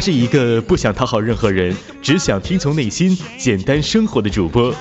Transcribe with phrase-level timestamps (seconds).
[0.00, 4.74] 他是一个不想讨好任何人，只想听从内心、简单生活的主播。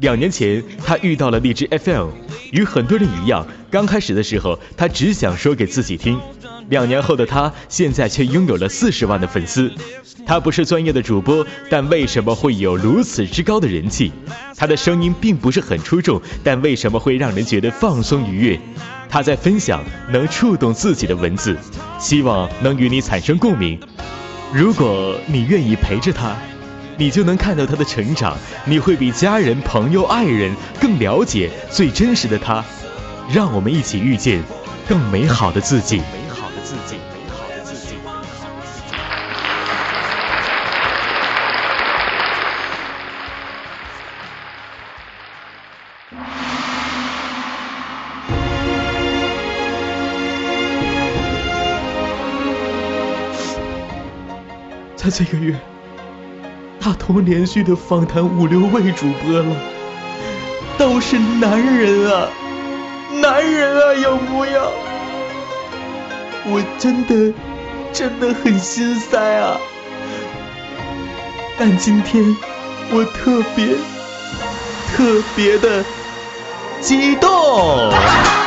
[0.00, 2.10] 两年前，他遇到了荔枝 FM，
[2.52, 6.20] 与很多人一样，刚开始的时候，他只想说给自己听。
[6.68, 9.72] 两年后的他，现在却拥有了四十万的粉丝。
[10.26, 14.12] 他不是专业的主播，但为什么会有如此之高的人气？
[14.58, 18.60] 他的声音并不是很出众，但为什么会让人觉得放松愉悦？
[19.08, 19.82] 他在分享
[20.12, 21.56] 能触动自己的文字，
[21.98, 23.80] 希望能与你产生共鸣。
[24.52, 26.36] 如果你愿意陪着他，
[26.96, 32.64] 你就能看到他的成长，你会比家人、朋友、爱人更了解最真实的他。
[33.32, 34.42] 让我们一起遇见
[34.88, 36.02] 更美好的自己。
[55.10, 55.58] 这个月，
[56.80, 59.56] 大同连续的访谈五六位主播了，
[60.78, 62.28] 都是男人啊，
[63.20, 64.72] 男人啊，有木有？
[66.46, 67.34] 我真的
[67.92, 69.58] 真的很心塞啊！
[71.58, 72.24] 但今天
[72.90, 73.74] 我特别
[74.94, 75.84] 特别的
[76.80, 78.39] 激动。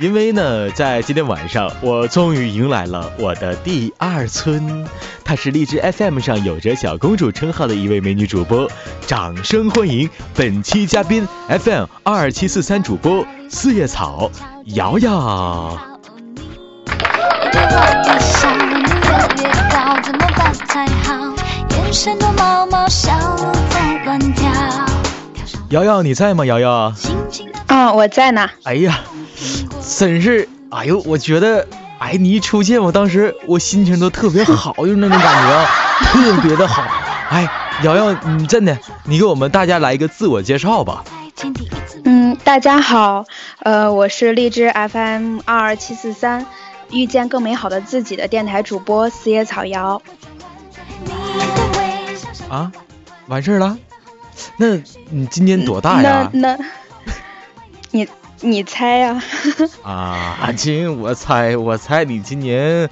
[0.00, 4.88] 因为呢，在今天晚上，我终于迎来了我的第二春。
[5.22, 8.66] 她是荔枝 FM 上有着“小公主”称号的一位美女主播，
[9.06, 14.30] 掌声欢迎本期嘉宾 FM 二七四三主播四叶草
[14.64, 15.78] 瑶瑶。
[25.68, 26.46] 瑶瑶，你在吗？
[26.46, 26.90] 瑶瑶。
[27.66, 28.48] 嗯，我在呢。
[28.62, 28.98] 哎呀。
[29.98, 31.66] 真是，哎呦，我觉得，
[31.98, 35.66] 哎，你一出现，我当时我心情都特别好， 就是那种感觉啊，
[36.00, 36.82] 特别的好。
[37.28, 37.46] 哎，
[37.82, 41.04] 瑶瑶，你真的，你给我们大家来一个自我介绍吧。
[42.04, 43.26] 嗯，大家好，
[43.62, 46.46] 呃，我是荔枝 FM 二二七四三，
[46.90, 50.00] 遇见更美好的自己的电台主播四叶草瑶。
[52.48, 52.72] 啊，
[53.26, 53.76] 完事儿了？
[54.56, 54.76] 那
[55.10, 56.30] 你今年多大呀？
[56.32, 56.64] 那那，
[57.92, 58.08] 你。
[58.40, 59.22] 你猜呀？
[59.82, 62.88] 啊，亲，我猜，我猜你今年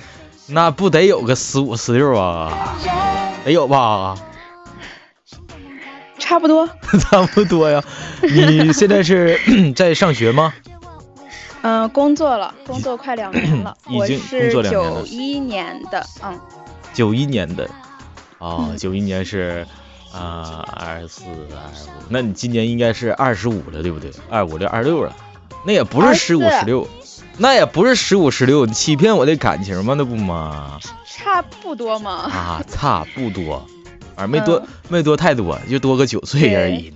[0.46, 2.76] 那不得有个十五十六啊？
[3.44, 4.14] 得有吧？
[6.18, 6.68] 差不多，
[7.00, 7.82] 差不多呀。
[8.22, 9.38] 你现在是
[9.74, 10.52] 在上学吗？
[11.62, 13.76] 嗯，工作了，工作快两年了。
[13.88, 15.02] 已经工作两年了。
[15.02, 16.38] 九一年的，嗯。
[16.92, 17.68] 九一年的，
[18.38, 19.66] 哦，九一年是
[20.12, 24.10] 啊，二四二五，那你今年应该是二十五了，对不对？
[24.28, 25.14] 二五六二六了。
[25.64, 26.88] 那也不是十五十六，
[27.36, 29.94] 那也不是十五十六，你欺骗我的感情吗？
[29.96, 30.78] 那不吗？
[31.06, 32.10] 差不多嘛？
[32.10, 33.66] 啊，差不多，
[34.14, 36.92] 啊，没多，没多太多，就多个九岁而已。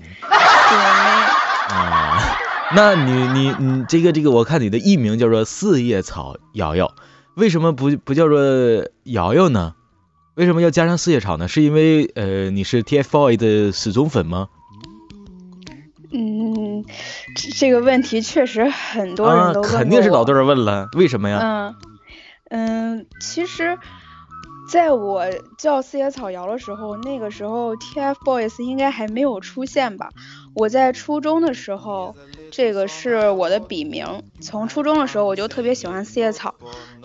[1.69, 2.39] 啊，
[2.75, 6.95] 那你你你这个这个，我看你的艺名叫做四叶草瑶瑶，
[7.34, 8.39] 为什么不不叫做
[9.05, 9.75] 瑶瑶呢？
[10.34, 11.49] 为什么要加上四叶草呢？
[11.49, 14.49] 是因为呃你是 TFBOYS 的死忠粉吗？
[16.15, 16.55] 嗯，
[17.37, 21.38] 这这个问题确实很多人都问肯定是老多人问了，为什么呀？
[21.43, 21.75] 嗯
[22.54, 23.78] 嗯，其实，
[24.70, 25.25] 在我
[25.56, 30.10] 叫四叶草瑶的时候，那个时候 TFBOYS 应该还没有出现吧？
[30.54, 32.15] 我在初中的时候，
[32.50, 34.22] 这个是我的笔名。
[34.42, 36.54] 从初中的时候，我就特别喜欢四叶草，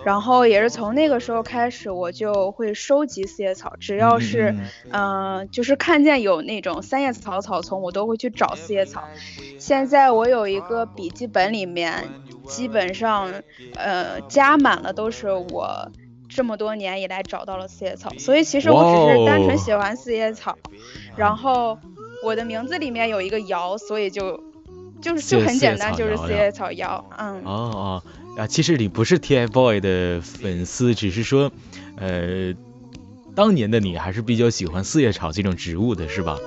[0.07, 3.73] 然后也是从那个时候开始，我就会收集四叶草。
[3.77, 4.55] 只要是，
[4.89, 9.03] 嗯，就是看见有那种三叶草草丛，我都会去找四叶草。
[9.59, 12.05] 现在我有一个笔记本，里面
[12.45, 13.29] 基本上，
[13.75, 15.91] 呃，加满了都是我
[16.29, 18.09] 这么多年以来找到了四叶草。
[18.17, 20.57] 所以其实我只是单纯喜欢四叶草，
[21.17, 21.77] 然后。
[22.23, 24.41] 我的名字里面有一个瑶，所以就
[24.99, 27.05] 就是就很简单，就是四叶草瑶。
[27.15, 27.43] 嗯。
[27.45, 28.03] 哦哦
[28.37, 31.51] 啊，其实你不是 TFBOYS 的粉丝，只是说，
[31.95, 32.53] 呃，
[33.35, 36.37] 当年的你还是比较喜欢四叶草这种植物的，是吧？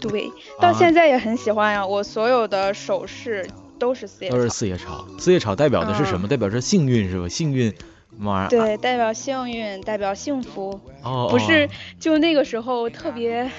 [0.00, 1.86] 对，到现在也很喜欢呀。
[1.86, 3.46] 我所有的首饰
[3.78, 5.06] 都是四叶，都是四叶草。
[5.18, 6.26] 四叶草代表的是什么？
[6.26, 7.28] 代表着幸运是吧？
[7.28, 7.72] 幸运，
[8.16, 8.48] 妈。
[8.48, 10.80] 对，代表幸运，代表幸福。
[11.02, 11.28] 哦。
[11.30, 11.68] 不是，
[12.00, 13.50] 就那个时候特别。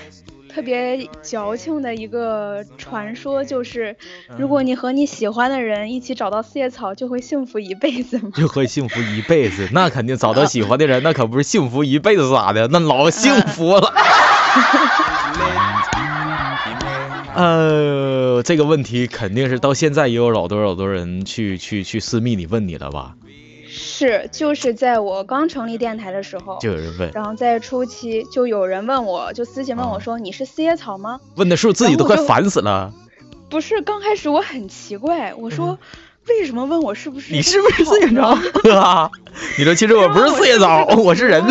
[0.53, 3.95] 特别矫情的一个传说就是，
[4.38, 8.29] 如果你和你喜欢的人一起找到四叶草，就会幸福一辈子吗？
[8.35, 9.67] 就会幸福一辈子？
[9.71, 12.67] 那肯定找到喜欢的人，那可不是幸福一辈子咋的？
[12.67, 13.91] 那老幸福了。
[17.33, 23.15] 呃，这个问题肯定是到现在也有老多老多人去去去私密你问你了吧？
[23.75, 32.93] 是，就是在我刚成立电台的时候，就有人问，然后在初期就有人问我，就私信问我说：“你是四叶草吗？”问的是自己都快烦死了？
[33.49, 35.77] 不是，刚开始我很奇怪，我说
[36.27, 37.33] 为什么问我是不是？
[37.33, 38.37] 你是不是四叶草？
[39.57, 41.43] 你说其实我不是四叶草，我是人。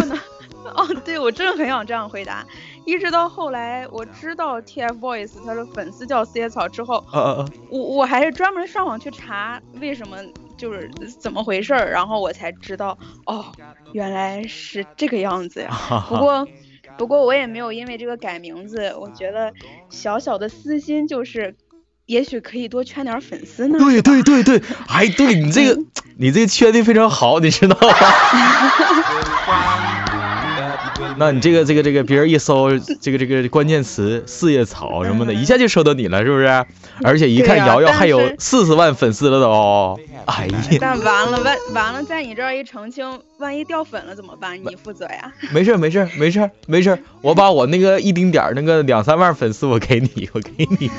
[0.74, 2.46] 哦，对，我真的很想这样回答。
[2.84, 7.04] 一直到后来我知道 TFBOYS 他的粉丝叫四叶草之后，
[7.70, 10.16] 我我还是专门上网去查为什么
[10.58, 10.90] 就是
[11.20, 13.46] 怎么回事儿，然后我才知道哦，
[13.92, 15.70] 原来是这个样子呀。
[16.08, 16.46] 不过
[16.98, 19.52] 不过我也没有因为这个改名字，我觉得
[19.88, 21.54] 小小的私心就是，
[22.06, 23.78] 也许可以多圈点粉丝呢。
[23.78, 25.80] 对对对对， 哎，对你这个
[26.18, 27.88] 你这个圈的非常好，你知道吗？
[31.18, 32.70] 那你这个这个这个，别人一搜
[33.00, 36.46] 这个这个关键词四叶草什么的，一下就搜到你了，是不是？
[37.02, 40.58] 而且一看瑶瑶还有四十万粉丝了都，哎呀！
[40.80, 44.58] 但完了完完了，在你这儿一澄清，万一掉粉了怎么办？
[44.62, 45.32] 你负责呀？
[45.52, 50.90] 没事没事没事没事，我把我那个一丁点儿那个两三万粉丝我给你，我给你。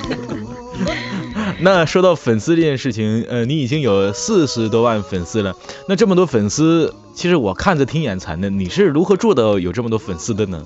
[1.59, 5.56] 那说到粉丝这件事情，呃，你已经有四十多万粉丝了。
[5.88, 8.50] 那这么多粉丝，其实我看着挺眼馋的。
[8.50, 10.65] 你是如何做到有这么多粉丝的呢？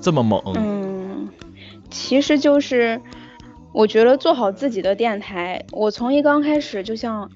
[0.00, 0.40] 这么猛？
[0.56, 1.28] 嗯，
[1.90, 3.00] 其实就是
[3.72, 5.64] 我觉得做好自己的电台。
[5.72, 7.30] 我从一刚开始，就像，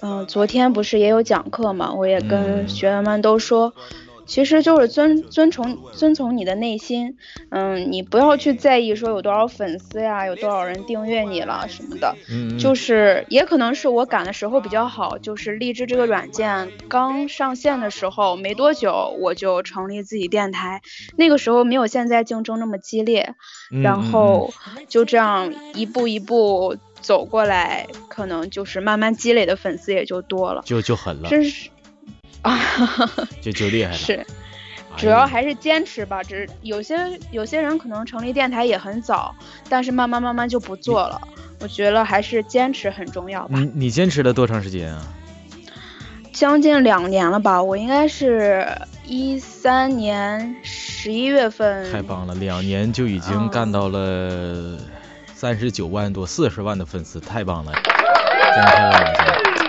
[0.00, 3.72] 嗯，昨天不是也有讲课嘛，我也跟学员们都说。
[4.26, 7.16] 其实就是遵遵从遵从你的内心，
[7.50, 20.82] 嗯，你不要去在意说有多少粉丝呀，有多少人订阅你了什么的，嗯，就是也可能是我赶的时候比较好，就是荔枝这个软件刚上线的时候没多久，我就成立自己电台，
[21.16, 23.34] 那个时候没有现在竞争那么激烈，
[23.82, 24.52] 然后
[24.88, 31.70] 就这样一步一步走过来，可能就是慢慢积累的粉丝也就多了，就就狠了，真是。
[32.46, 33.10] 啊，
[33.40, 34.26] 就就厉害了，是，
[34.96, 36.22] 主要还是坚持吧。
[36.22, 36.96] 只有些
[37.30, 39.34] 有些人可能成立电台也很早，
[39.68, 41.20] 但是慢慢慢慢就不做了。
[41.60, 43.58] 我觉得还是坚持很重要吧。
[43.58, 45.02] 你你坚持了多长时间啊？
[46.32, 47.62] 将近两年了吧。
[47.62, 48.66] 我应该是
[49.06, 51.90] 一三年十一月份。
[51.90, 54.78] 太棒了，两年就已经干到了
[55.34, 59.65] 三十九万多、四十万的粉丝，太棒了，真太棒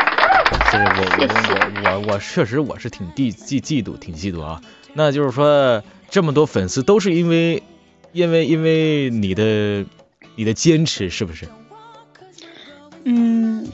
[0.72, 0.80] 了。
[0.84, 4.62] 是我我我我我确实我是挺嫉嫉嫉妒挺嫉妒啊，
[4.94, 7.64] 那就是说这么多粉丝都是因为
[8.12, 9.86] 因为因为你的
[10.36, 11.48] 你的坚持是不是？
[13.06, 13.66] 嗯，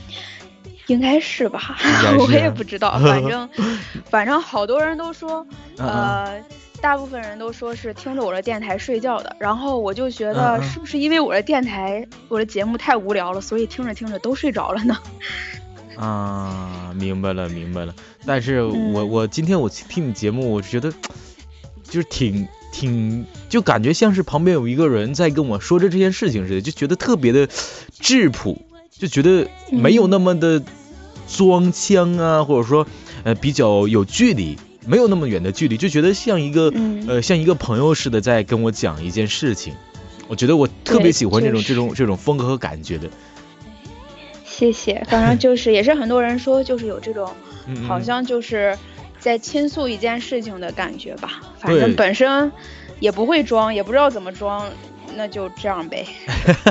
[0.87, 1.75] 应该是吧，
[2.19, 3.49] 我也不知道，反正
[4.09, 5.45] 反正好多人都说，
[5.77, 6.39] 呃，
[6.81, 14.95] 大部分人都说是听着我的电台睡觉的，然后我就觉得是不是因为我的电台我的节目太无聊了，所以听着听着都睡着了呢？
[15.97, 17.93] 啊，明白了，明白了。
[18.25, 20.91] 但是我我今天我听你节目，我觉得
[21.83, 27.47] 就是挺挺，就感觉像是旁边有一个人在跟我说着这件事情似的，就觉得特别的
[27.99, 28.61] 质朴，
[28.91, 30.63] 就觉得没有那么的
[31.27, 32.87] 装腔啊，或者说
[33.23, 34.57] 呃比较有距离，
[34.87, 36.73] 没有那么远的距离，就觉得像一个
[37.07, 39.73] 呃像一个朋友似的在跟我讲一件事情。
[40.29, 43.09] 我觉得我特别喜欢这种这种这种风格和感觉的。
[44.55, 47.27] 谢谢，反正就是也是很多人说，就是有这种，
[47.87, 48.77] 好像就是
[49.17, 51.41] 在倾诉一件事情的感觉吧。
[51.57, 52.51] 反正本身
[52.99, 54.69] 也不会装，也不知道怎么装，
[55.15, 56.05] 那就这样呗。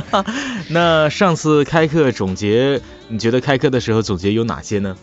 [0.70, 4.96] 那上次开课总结，你觉得开课的时候总结有哪些呢？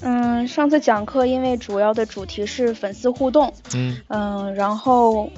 [0.00, 5.30] 嗯，上次讲课因为主要的主题是粉丝互动，嗯嗯，然后。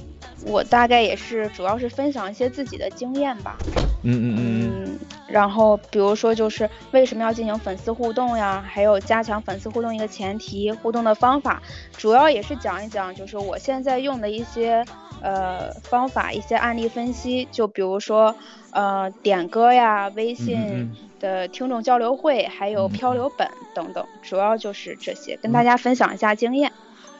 [0.46, 3.58] 我大概也是，主要是分享一些自己的经验吧。
[4.04, 4.98] 嗯嗯嗯。
[5.30, 8.64] 然后比如说就是为什么要进行粉丝互动呀？
[8.66, 11.62] 还有加强粉丝互动一个前提，互动的方法，
[11.96, 14.84] 主要也是讲一讲，就是我现在用的一些
[15.22, 17.46] 呃方法，一些案例分析。
[17.52, 18.34] 就比如说
[18.72, 26.72] 呃点歌呀，微信的听众交流会，还有漂流本等等，主要就是这些，跟大家分享一下经验。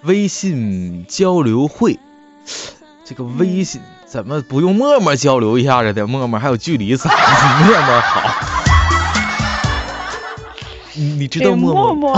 [0.03, 1.99] 微信交流会。
[3.05, 6.05] 这个微信怎么不用陌陌交流一下子的？
[6.05, 7.09] 陌陌还有距离啥？
[7.65, 8.31] 陌陌好，
[10.95, 12.17] 你你知道陌陌？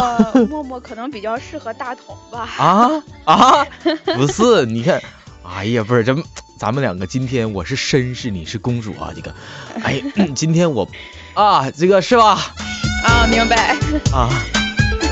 [0.49, 2.49] 陌陌可能比较适合大同吧？
[2.56, 2.90] 啊
[3.26, 3.66] 啊，
[4.16, 5.02] 不是，你看，
[5.44, 6.16] 哎呀，不是，咱
[6.58, 9.34] 咱们两个今天我是绅士，你是公主啊，这个，
[9.84, 10.02] 哎，
[10.34, 10.88] 今天我
[11.34, 12.38] 啊，这个是吧？
[13.04, 13.76] 啊，明白。
[14.12, 14.30] 啊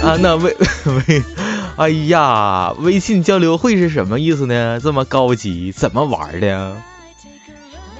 [0.02, 0.56] 啊，那微
[0.86, 1.22] 微。
[1.80, 4.78] 哎呀，微信交流会是什么意思呢？
[4.82, 6.76] 这么高级，怎么玩的？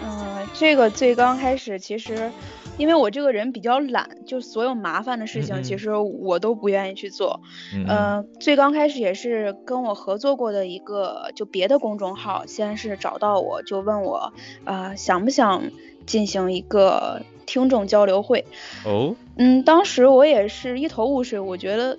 [0.05, 2.31] 嗯，这个最刚开始其实，
[2.77, 7.41] 因为我这个人比较懒，就所有麻烦的事情其实我都不愿意去做。
[7.73, 14.35] 嗯，最刚开始也是跟我合作过的一个就别的公众号，先是找到我就问我，
[14.65, 15.63] 呃，想不想
[16.05, 18.45] 进行一个听众交流会？
[18.85, 21.97] 哦，嗯，当时我也是一头雾水，我觉得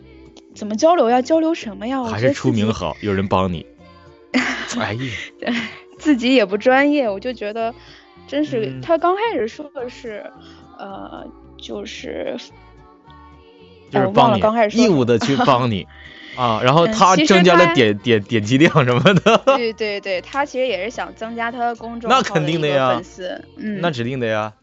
[0.55, 1.21] 怎么交流呀？
[1.21, 2.03] 交流什么呀？
[2.03, 3.65] 还是出名好，有人帮你。
[4.79, 5.53] 哎呀，
[5.97, 7.73] 自己也不专业，我就觉得。
[8.27, 10.31] 真是，他刚开始说的是，
[10.77, 11.27] 呃，
[11.57, 12.37] 就是，
[13.89, 15.85] 就是忘了刚开始义务的去帮你
[16.37, 19.37] 啊，然后他增加了点点点击量什么的。
[19.57, 24.53] 对对对，他其实也是想增加他的公众那肯定的呀，粉丝，嗯，那指定的呀。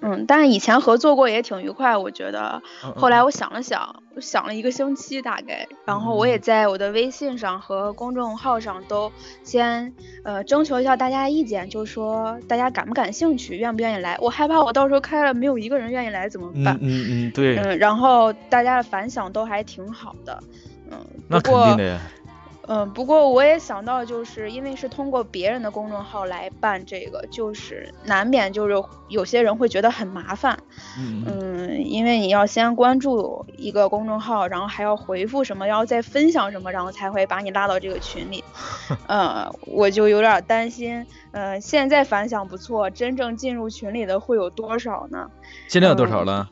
[0.00, 2.62] 嗯，但是以前合作过也挺愉快，我觉得。
[2.96, 9.10] 后来我想了想，我想了一个星期大概，然后我也在我的微信上和公众号上都
[9.42, 14.16] 先呃征求一下大家意见，就说大家感不感兴趣，愿不愿意来。
[14.20, 16.78] 我害怕我到时候开了没有一个人愿意来怎么办？
[16.80, 17.56] 嗯嗯对。
[17.58, 20.40] 嗯，然后大家的反响都还挺好的，
[20.92, 20.98] 嗯。
[21.26, 22.00] 那肯定的呀。
[22.70, 28.74] 嗯，不过我也想到，就是因为是通过别人的公众号来办这个，就是难免就是
[29.08, 30.58] 有些人会觉得很麻烦。
[30.98, 38.44] 嗯，因为你要先关注一个公众号，然后还要回复什么，然后再分享什么，然后才会把你拉到这个群里。
[39.08, 41.06] 嗯，我就有点担心。
[41.32, 45.30] 嗯，现在反响不错，真正进入群里的会有多少呢？
[45.68, 46.50] 现在有多少了？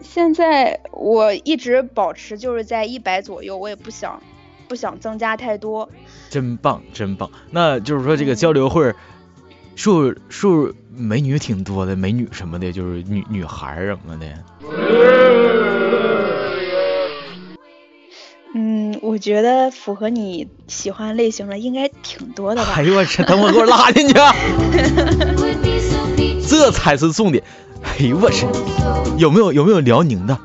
[0.00, 4.20] 现在我一直保持就是在一百左右，我也不想。
[4.72, 5.86] 不想增加太多，
[6.30, 7.30] 真棒真棒。
[7.50, 8.94] 那就是说这个交流会，
[9.76, 14.26] 数数美女挺多的，美女什么的，就是女女孩什么的。
[18.54, 22.72] 嗯，我觉得符合你喜欢类型的应该挺多的吧。
[22.76, 24.14] 哎呦我去，等会给我拉进去，
[26.48, 27.44] 这才是重点。
[27.82, 28.46] 哎呦我去，
[29.18, 30.38] 有没有有没有辽宁的？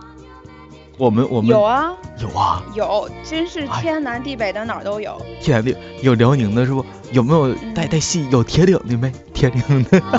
[0.97, 5.21] 我们我们有啊有啊有，真是天南地北的哪儿都有。
[5.39, 6.83] 天地有辽宁的是不？
[7.11, 8.27] 有没有带带戏？
[8.31, 9.11] 有铁岭的没？
[9.33, 10.01] 铁岭的。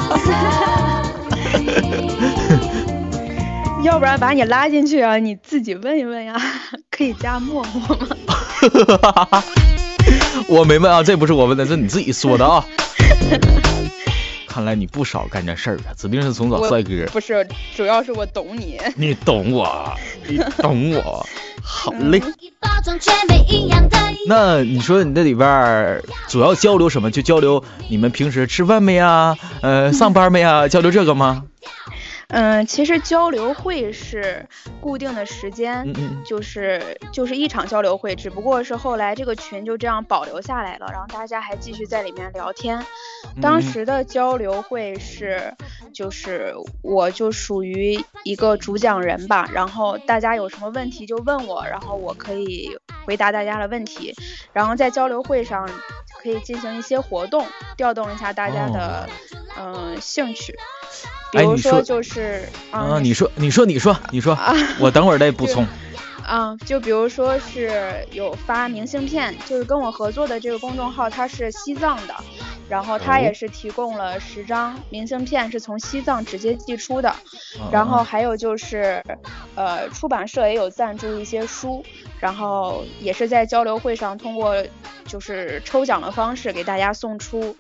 [3.83, 5.17] 要不然把你拉进去啊？
[5.17, 6.41] 你自己问一问呀，
[6.91, 8.07] 可以加陌陌吗？
[10.49, 12.65] 我没问啊，这不是我问的，这你自己说的啊。
[14.59, 17.07] 看来你不少干这事儿啊，指定是从找帅哥。
[17.13, 17.47] 不是，
[17.77, 18.77] 主要是我懂你。
[18.99, 19.95] 你懂我，
[20.27, 21.25] 你懂我。
[21.63, 22.21] 好嘞。
[24.27, 27.09] 那你说你这里边主要交流什么？
[27.09, 29.37] 就交流你们平时吃饭没呀？
[29.63, 30.67] 呃，上班没呀？
[30.67, 31.45] 交流这个吗？
[32.29, 34.47] 嗯，其实交流会是
[34.83, 35.87] 固定的时间，
[36.27, 42.85] 就是就是一场交流会，只不过是后来这个群就这样保留下来了，然后大家还继续在里面聊天。
[43.41, 45.55] 当时的交流会是，
[45.95, 54.15] 就是我就属于一个主讲人吧，然后大家有什么问题就问我，然后我可以回答大家的问题，
[54.53, 55.67] 然后在交流会上
[56.23, 59.09] 可以进行一些活动，调动一下大家的
[59.57, 60.55] 嗯兴趣。
[61.31, 64.39] 比如说就是啊，你说你说你说你说，
[64.79, 65.67] 我等会儿再补充。
[66.29, 72.15] 啊，就比如说是有发明信片，就是跟我合作的这个公众号，它是西藏的，
[72.69, 77.11] 然后它也是提供了十张明信片，是从西藏直接寄出的。
[77.73, 79.03] 然后还有就是，
[79.55, 81.83] 呃，出版社也有赞助一些书，
[82.21, 84.55] 然后也是在交流会上通过
[85.07, 87.57] 就是抽奖的方式给大家送出。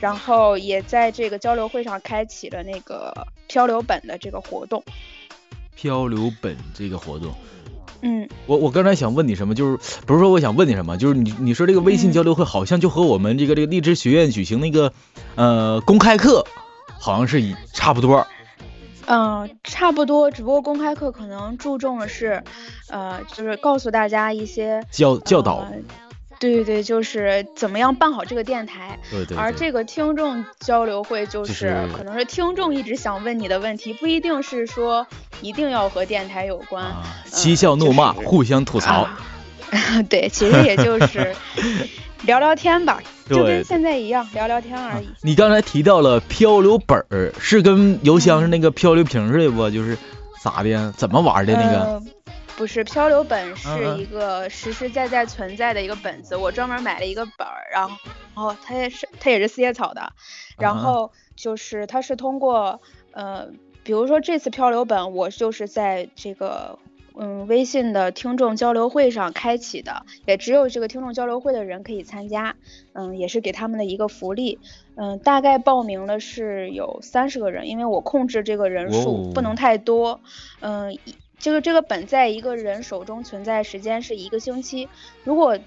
[0.00, 3.12] 然后也在这个交流会上开启了那个
[3.46, 4.82] 漂流本的这个活动。
[5.74, 7.34] 漂流本这个活动，
[8.06, 14.92] 嗯，我我刚才想问你什么，就是不是说我想问你什么，就是你你说这个微信交流会好像就和我们这个这个荔枝学院举行那个
[15.34, 16.46] 呃公开课
[17.00, 18.24] 好像是一差不多。
[19.08, 22.42] 嗯，差不多，只不过公开课可能注重的是，
[22.88, 25.66] 呃，就是告诉大家一些教教导。
[26.38, 28.98] 对对对，就是怎么样办好这个电台。
[29.10, 29.36] 对对。
[29.36, 35.06] 而这个听众交流会就是可能是听众一直想问你的问题，不一定是说
[35.40, 36.84] 一定要和电台有关。
[37.24, 39.08] 嬉笑怒骂，互相吐槽。
[40.08, 41.34] 对，其实也就是
[42.22, 45.08] 聊聊天吧，就跟现在一样聊聊天而已。
[45.22, 49.68] 你刚才提到了漂流本儿，是跟邮箱是那个漂流瓶似的不？
[49.70, 49.98] 就是
[50.40, 50.92] 咋的？
[50.96, 52.02] 怎么玩的那个？
[52.56, 57.96] 不是漂流本是一个实实在在存在的一个本子，我专门买了一个本儿，然后，
[58.34, 60.12] 然后它也是它也是四叶草的，
[60.58, 62.80] 然后就是它是通过
[63.12, 63.48] 呃，
[63.84, 66.78] 比如说这次漂流本，我就是在这个
[67.14, 72.56] 嗯微信的听众交流会上开启的，也只有这个听众交流会的人可以参加，
[72.94, 74.58] 嗯，也是给他们的一个福利。
[74.98, 80.20] 嗯，大概报名的是有三十个人，因为我控制这个人数不能太多。
[80.60, 80.98] 嗯，
[81.38, 84.88] 这个这个本在一个人手中存在时间是一个星期，
[85.24, 85.58] 如果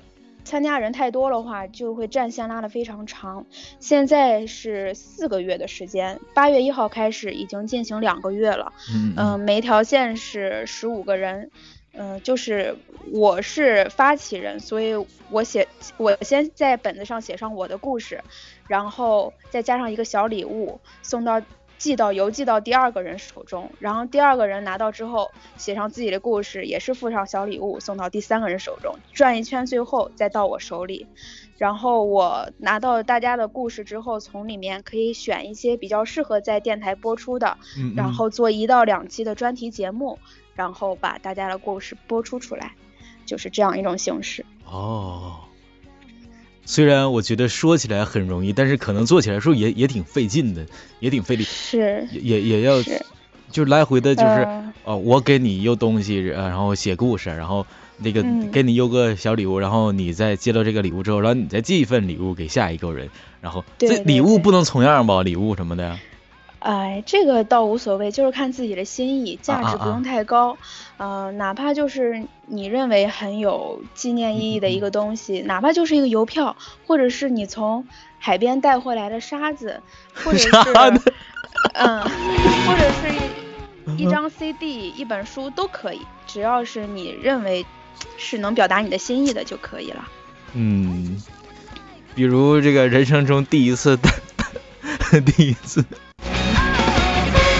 [0.43, 3.45] 参加人太多的话，就会战线拉得非常长。
[3.79, 8.73] 现在是四个月的时间，八月一号开始已经进行两个月了。
[8.93, 11.51] 嗯嗯，每条线是十五个人。
[11.91, 12.75] 嗯，就是
[13.11, 14.93] 我是发起人，所以
[15.31, 18.23] 我写我先在本子上写上我的故事，
[18.67, 21.41] 然后再加上一个小礼物送到
[21.79, 31.07] 寄到邮寄到第二个人手中，然后第二个人拿到之后写上自己的故事，也是附上小礼物送到第三个人手中，转一圈最后再到我手里，
[31.57, 37.57] 然后我拿到大家的故事之后，从里面可以选一些比较适合在电台播出的，
[37.95, 40.19] 然后做一到两期的专题节目。
[40.55, 42.73] 然后把大家的故事播出出来，
[43.25, 44.45] 就是这样一种形式。
[44.65, 45.39] 哦，
[46.69, 50.63] 虽然我觉得说起来很容易，但是可能做起来时候也也挺费劲的，
[50.99, 51.43] 也挺费力。
[51.43, 52.75] 是，也也要，
[53.51, 54.47] 就来回的，就是
[54.83, 57.65] 哦，我给你邮东西，然后写故事，然后
[57.97, 63.09] 那个给你邮个小礼物，然后你再接到这个礼物之后，然后你再寄一份礼物给下一个人，
[63.41, 65.23] 然后这礼物不能重样吧？
[65.23, 65.97] 礼物什么的。
[66.59, 70.57] 哎，这个倒无所谓，就是看自己的心意，价值不用太高。
[70.97, 77.87] 呃，哪怕就是你认为很有纪念意义的一个东西，哪怕就是一个邮票，或者是你从
[78.19, 79.81] 海边带回来的沙子，
[80.13, 80.49] 或者是
[81.73, 87.65] 嗯，或者是一张 CD、一本书都可以，只要是你认为
[88.17, 90.07] 是能表达你的心意的就可以了。
[90.53, 91.21] 嗯，
[92.15, 93.97] 比如这个人生中第一次，
[95.25, 95.85] 第一次。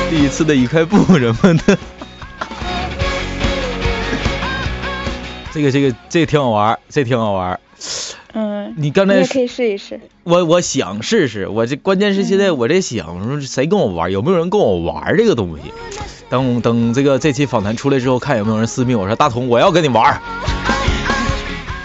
[0.09, 1.77] 第一次的一块布什么的，
[5.53, 7.59] 这个这个这个挺好玩，这挺好玩。
[8.33, 9.99] 嗯，你刚才可以试一试。
[10.23, 15.71] 我我想试试，我这关键是现在我在想，说谁跟我玩，有没有人跟我玩这个东西？
[16.27, 20.19] 等等这个这期访谈出来之后，看有没有人私密我说大同，我要跟你玩，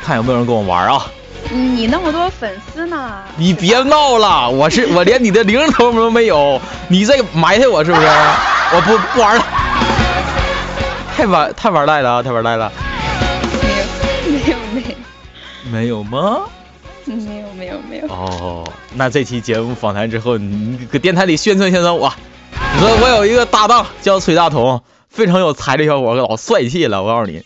[0.03, 1.07] 看有没有人跟我玩啊。
[1.57, 3.23] 你那么多粉丝呢？
[3.37, 8.07] 你别闹了，我是我连你的零头都没有，你在埋汰我是不是？
[8.07, 9.47] 我不不玩了，
[11.17, 12.73] 太玩太玩赖了啊，太玩赖了。
[14.27, 14.93] 没有没有没有
[15.71, 16.43] 没有吗？
[17.05, 18.07] 没有没有没有。
[18.09, 18.65] 哦，
[18.95, 22.13] 那这期节目访谈之后，你搁电台里宣传宣传我。
[22.75, 27.45] 你说我有一个搭档叫崔大同，非常有才的小伙，老帅气了，我告诉你。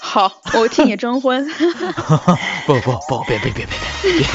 [0.00, 1.46] 好，我替你征婚。
[2.66, 3.76] 不不不，别别别别
[4.18, 4.26] 别。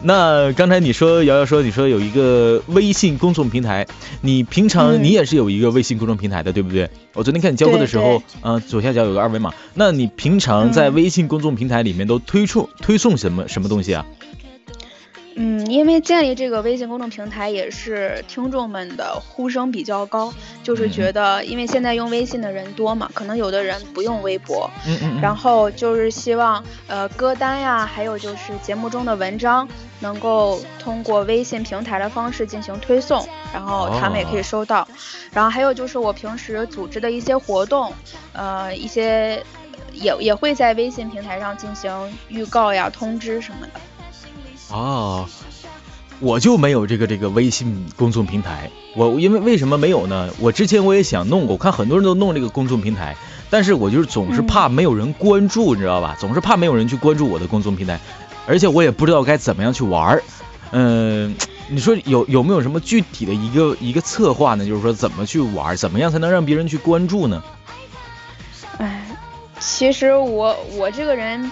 [0.00, 3.86] 那刚才你说瑶瑶说你说有一个微信公众平台，
[4.20, 6.88] 你平常你也是有一个微信公众平台的，对不对？
[7.14, 9.52] 我昨天看你交课的时候，嗯，左下角有个二维码。
[9.74, 14.06] 那你平常在微信公众平台里面都推送推送什么什么东西啊？
[15.40, 29.68] 嗯，因为建立这个微信公众平台也是听众们的呼声比较高，就是觉得，因为现在用微信的人多嘛，可能有的人不用微博，嗯嗯，然后就是希望，呃，歌单呀，还有就是节目中的文章，
[30.00, 33.24] 能够通过微信平台的方式进行推送，
[33.54, 34.88] 然后他们也可以收到，
[35.32, 37.92] 然后还有就是我平时组织的一些活动，
[38.32, 39.40] 呃，一些
[39.92, 41.92] 也也会在微信平台上进行
[42.26, 43.80] 预告呀、通知什么的。
[44.70, 45.26] 哦，
[46.20, 48.70] 我就没有这个这个微信公众平台。
[48.94, 50.28] 我因为为什么没有呢？
[50.40, 53.16] 我之前我也想弄过，我看很多人都弄这个公众平台，
[53.48, 56.16] 但是我就是总是怕没有人关注，你知道吧？
[56.18, 57.98] 总是怕没有人去关注我的公众平台，
[58.46, 60.22] 而且我也不知道该怎么样去玩儿。
[60.72, 61.34] 嗯，
[61.68, 64.66] 你说有有没有什么具体的一个一个策划呢？
[64.66, 67.42] 就是说怎么去玩，怎么样才能让别人去关注呢？
[68.78, 69.06] 哎，
[69.60, 71.50] 其实我我这个人。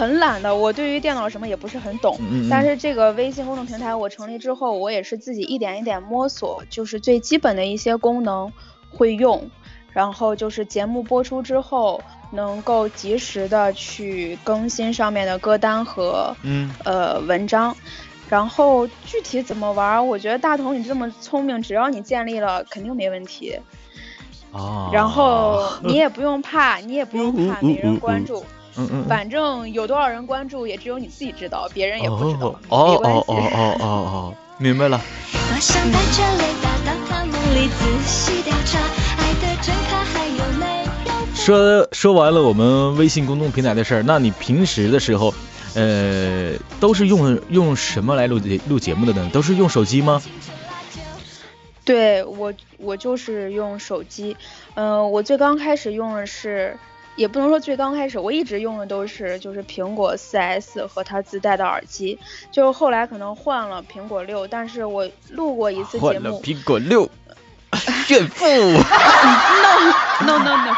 [0.00, 2.16] 很懒的，我对于电脑什么也不是很懂。
[2.30, 8.50] 嗯但是这个微信公众平台我成立之后，我也是自己一点一点摸索，就是最基本的一些功能
[8.90, 9.50] 会用，
[9.92, 12.00] 然后就是节目播出之后
[12.32, 17.76] 能够及时的去更新上面的歌单和嗯呃文章。
[18.30, 23.58] 然后具体怎么玩，我觉得大同你这么聪明，只要你建立了，肯定没问题。
[24.52, 24.88] 哦。
[24.94, 28.38] 然后你也不用怕，你也不用怕没人关注。
[28.38, 28.59] 嗯
[28.92, 32.48] 嗯，反正有多少人关注，也只有你自己知道，别人也不知道。
[32.68, 35.00] 哦哦哦哦哦哦，明白了。
[41.34, 45.34] 说说完了我们微信公众平台的事儿，那你平时的时候，
[45.74, 49.28] 呃，都是用用什么来录节录节目的呢？
[49.32, 50.22] 都是用手机吗？
[51.84, 54.36] 对我，我就是用手机。
[54.74, 56.78] 嗯，我最刚开始用的是，
[57.16, 62.18] 也不能说最刚开始，我一直用的都是就是苹果 4S 和它自带的耳机。
[62.50, 66.02] 就是后来可能换了苹果六，但是我录过一次节目。
[66.02, 67.08] 换了苹果六，
[68.06, 68.44] 炫富。
[70.22, 70.76] No no no no。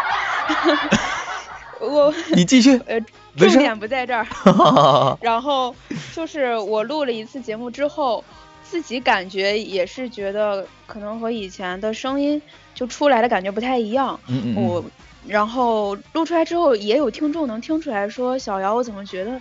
[1.80, 2.80] 我你继续。
[2.86, 3.00] 呃，
[3.36, 4.26] 重点不在这儿。
[5.20, 5.74] 然后
[6.14, 8.24] 就是我录了一次节目之后。
[8.64, 12.40] 自己感觉也是觉得可能和以前的声音
[12.74, 14.18] 就出来的感觉不太一样。
[14.28, 14.64] 嗯嗯。
[14.64, 14.82] 我
[15.26, 19.40] 然后录出来之后，也有听众能听出来说：“小姚，我怎么觉得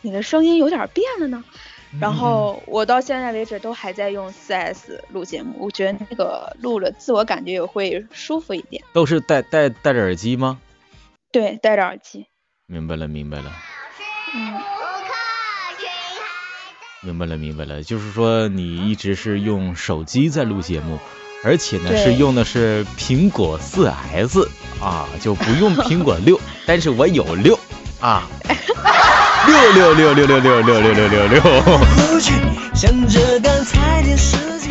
[0.00, 1.42] 你的声音有点变了呢？”
[2.00, 8.82] 然后我到现在为止都还在用 4S 录节目，我觉得那个录了自我感觉也会舒服一点。
[8.94, 10.58] 都是戴戴戴着耳机吗？
[11.30, 12.26] 对，戴着耳机。
[12.66, 13.52] 明白了，明白了。
[14.34, 14.60] 嗯。
[17.04, 21.00] 明白了，明白了，就是说你一直是用手机在录节目，
[21.44, 24.48] 而且呢是用的是苹果四 S
[24.80, 27.58] 啊，就不用苹果六， 但是我有六
[28.00, 28.28] 啊，
[29.46, 31.40] 六六六六六六六六六六六，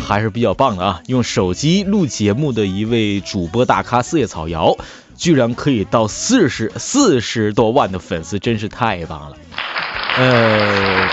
[0.06, 1.00] 还是比较棒的啊！
[1.06, 4.76] 用手机录节目的一位主播大咖四叶草瑶，
[5.16, 9.36] 居然可以到四十四十多万的粉丝，真是太棒了，
[10.16, 11.08] 呃。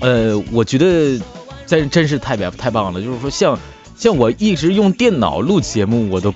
[0.00, 1.20] 呃，我觉得
[1.68, 3.00] 真真是太白太棒了。
[3.00, 3.58] 就是说，像
[3.94, 6.34] 像我一直用电脑录节目，我都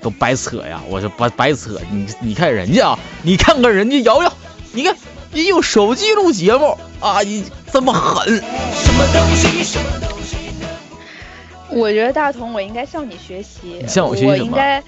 [0.00, 1.78] 都白扯呀，我说白白扯。
[1.90, 4.32] 你你看人家啊，你看看人家瑶瑶，
[4.72, 4.96] 你看
[5.32, 8.40] 你用手机录节目啊，你这么狠。
[11.68, 13.84] 我觉得大同，我应该向你学习。
[13.88, 14.80] 向我学习我应该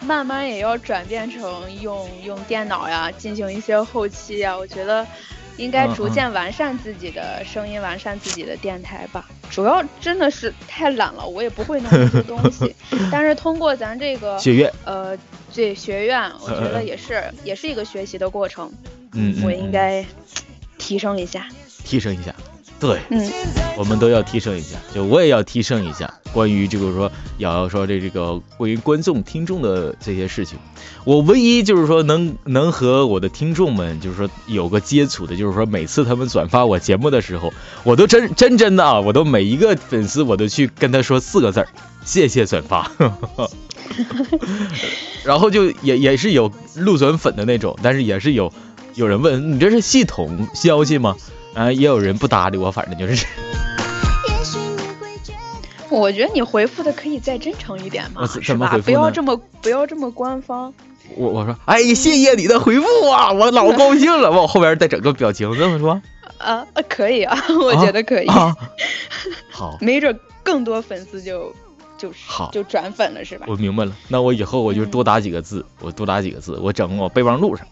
[0.00, 1.40] 慢慢也要转变成
[1.80, 4.56] 用用电脑呀，进行一些后期呀。
[4.56, 5.06] 我觉得。
[5.60, 9.28] 应该逐渐完善自己的声音，完善自己的电台吧。
[9.50, 12.74] 主要真的是太懒了，我也不会弄这些东西。
[13.12, 15.16] 但是通过咱这个学院，呃，
[15.52, 18.72] 这学院，我觉得也是，也是一个学习的过程。
[19.12, 20.04] 嗯，我应该
[20.78, 21.46] 提升一下，
[21.84, 22.34] 提升一下。
[22.80, 23.30] 对，嗯，
[23.76, 26.12] 我们都要提升一下，就我也要提升一下。
[26.32, 30.58] 关于这个说，瑶瑶说这这个关于观众、听众的这些事情，
[31.04, 37.52] 我唯一就是说能能和我的听众们就是说有个接触的，就是说每次他们转发我节目的时候，
[37.84, 41.68] 我都真真真的啊，我都每一个粉丝我都去跟他说四个字儿，
[42.04, 42.90] 谢谢转发。
[45.24, 48.52] 然后就也也是有路转粉的那种，但是也是有
[48.94, 51.16] 有人问你这是系统消息吗？
[51.54, 53.26] 啊，也有人不搭理我，反正就是。
[55.88, 58.78] 我觉得你回复的可以再真诚一点嘛，是吧？
[58.84, 60.72] 不要这么不要这么官方。
[61.16, 64.30] 我我说，哎，谢谢你的回复啊，我老高兴了。
[64.30, 66.00] 往后边再整个表情，这么说。
[66.38, 68.28] 啊，可以啊，我觉得可以。
[69.50, 69.76] 好。
[69.80, 71.52] 没准更多粉丝就
[71.98, 73.46] 就好就转粉了，是吧？
[73.48, 77.66] 我明白了，那我以后我就多打几个字，我多打几个字，我整我备忘录上。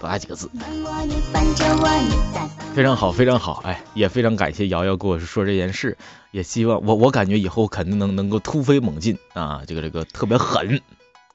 [0.00, 0.50] 多打几个字，
[2.74, 5.98] 非常好，非常好，哎，也非常感谢瑶瑶跟我说这件事，
[6.30, 10.80] 也希望我我感觉以后肯定能能够突飞猛进啊，这个这个特别狠，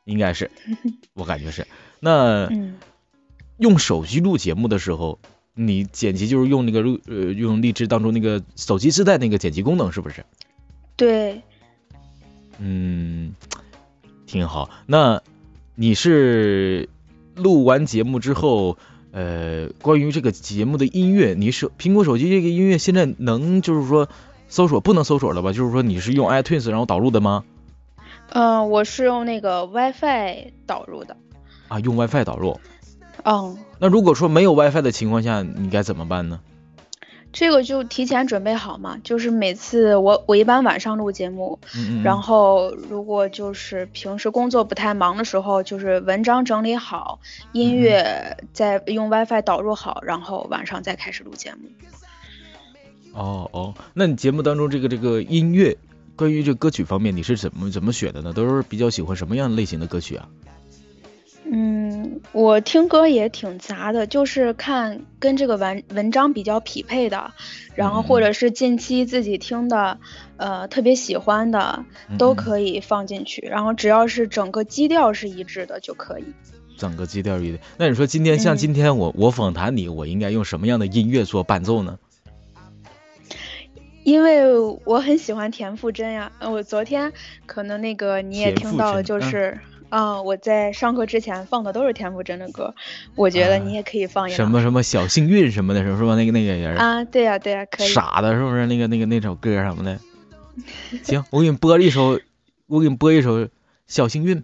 [0.06, 0.49] 应该是，
[1.13, 1.67] 我感觉是。
[1.99, 2.49] 那
[3.58, 5.19] 用手机录节目的时候，
[5.54, 10.25] 你剪辑就是用那个录呃用荔枝当中那个手机自带那个剪辑功能是不是？
[10.95, 11.39] 对。
[12.58, 13.36] 嗯，
[14.25, 14.71] 挺好。
[14.88, 15.21] 那
[15.75, 16.89] 你是？
[17.36, 18.78] 录完节目之后，
[19.12, 24.10] 呃，关于这个节目的音乐，你是苹果手机这个音乐现在能就是说
[24.48, 25.52] 搜索不能搜索了吧？
[25.52, 27.43] 就是说你是用 iTunes 然后导入的吗？
[28.30, 31.15] 嗯，我是用那个 WiFi 导入的。
[31.67, 32.60] 啊，用 WiFi 导入。
[33.24, 33.58] 嗯。
[33.80, 36.39] 那如果说没有 WiFi 的情况下，你该怎么办呢？
[37.36, 41.60] 这个就提前准备好嘛，就是每次我我一般晚上录节目，
[42.02, 47.19] 然后如果就是平时工作不太忙的时候，就是文章整理好，
[47.52, 51.67] 音乐再用 WiFi 导入好，然后晚上再开始录节目。
[53.12, 55.78] 哦哦，那你节目当中这个这个音乐，
[56.15, 58.32] 关于这歌曲方面，你是怎么怎么选的呢？
[58.32, 60.30] 都是比较喜欢什么样类型的歌曲啊？
[62.15, 67.32] 嗯，我听歌也挺杂的，就是看跟这个文文章比较匹配的，
[67.75, 69.99] 然后或者是近期自己听的，
[70.38, 71.84] 呃，特别喜欢的
[72.17, 76.25] 都可以放进去，然后只要是整个基调是一致的就可以。
[76.78, 77.60] 整个基调一致。
[77.78, 81.97] 那你说今天像今天我我访谈你，我应该用什么样的音乐做伴奏呢？
[84.04, 84.43] 因为
[84.84, 87.12] 我很喜欢田馥甄呀，我昨天
[87.45, 89.58] 可能那个你也听到了，就是。
[89.60, 92.74] 啊，我在上课之前放的都是田馥甄的歌，
[93.15, 96.15] 我觉得你也可以放一什么什么小幸运什么的，是吧？
[96.15, 97.88] 那个那个人啊，对呀对呀，可以。
[97.88, 100.00] 傻的，是不是那个那个那首歌什么的？
[101.04, 102.19] 行，我给你播一首，
[102.67, 103.39] 我给你播一首
[103.88, 104.38] 《小幸运》。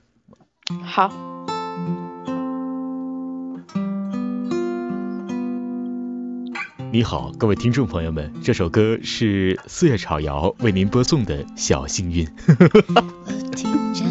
[0.84, 1.12] 好。
[6.94, 12.26] 你好，各位听众朋友们，这首歌是四叶草瑶为您播送的《小幸运》。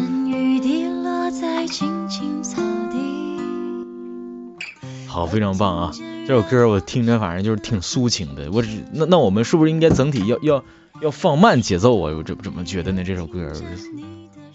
[5.11, 5.91] 好，非常棒啊！
[6.25, 8.49] 这首歌我听着反正就是挺抒情的。
[8.49, 10.63] 我只那那我们是不是应该整体要要
[11.01, 12.13] 要放慢节奏啊？
[12.15, 13.03] 我怎怎么觉得呢？
[13.03, 13.51] 这首歌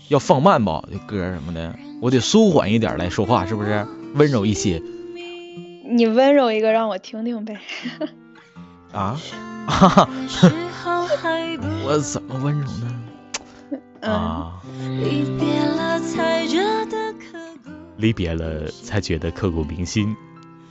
[0.09, 0.83] 要放慢吧？
[0.91, 4.83] 这歌什么的，我得舒缓一点来说话，是不是温柔一些？
[5.91, 7.61] 你温柔一个让我听听呗。
[8.93, 9.21] 啊？
[9.67, 10.09] 哈哈，
[11.85, 14.11] 我怎么温柔呢？
[14.11, 14.63] 啊。
[15.03, 20.17] 离别了才觉得刻骨，离别了才觉得刻骨铭心。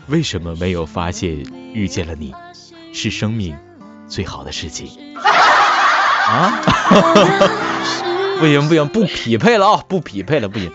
[0.08, 2.34] 为什么没有发现遇见了你
[2.94, 3.56] 是生命
[4.08, 4.88] 最好的事情？
[6.28, 6.62] 啊？
[8.40, 9.84] 不行不行，不匹配了啊！
[9.88, 10.72] 不匹配了，不行。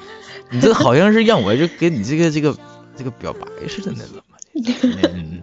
[0.51, 2.57] 你这好像是让我就给你这个这个
[2.97, 4.23] 这个表白似的呢，怎么？
[5.15, 5.43] 嗯，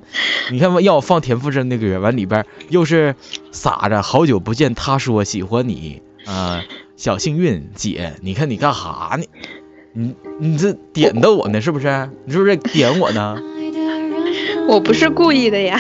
[0.52, 3.15] 你看吧，要我放田馥甄的歌完里边又是
[3.52, 6.63] 撒着好久不见，他说喜欢你啊，
[6.97, 9.26] 小幸运姐，你看你干哈呢？
[9.93, 12.10] 你你这点的我呢，是不是？
[12.26, 13.38] 你是不是点我呢？
[14.67, 15.80] 我不是故意的呀。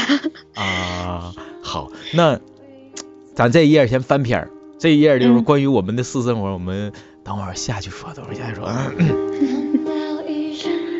[0.55, 2.39] 啊，好，那
[3.35, 6.91] 咱这一页先翻篇儿，这一页就是关于我们的私生活，我们
[7.23, 8.67] 等会儿下去说，等会儿下去说。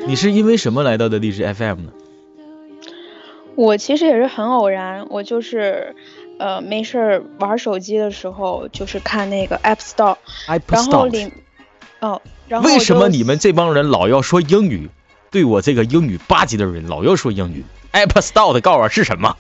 [0.06, 1.92] 你是因为什么来到的荔枝 FM 呢？
[3.56, 5.96] 我其实也是很偶然，我就是
[6.38, 10.16] 呃没事儿玩手机的时候，就是看那个 App Store，
[10.68, 11.32] 然后里
[12.00, 14.90] 哦，然后为什么你们这帮人老要说英语？
[15.30, 17.64] 对我这个英语八级的人，老要说英语。
[17.94, 19.36] App Store 的告诉我是什么？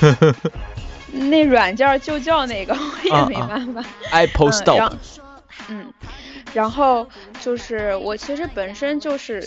[1.12, 3.84] 那软件就叫那个， 我也没办法。
[4.10, 4.92] Apple Store。
[5.68, 5.92] 嗯，
[6.54, 7.06] 然后
[7.40, 9.40] 就是我其实本身就是，